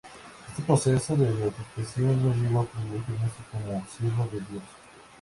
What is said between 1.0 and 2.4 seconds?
de beatificación no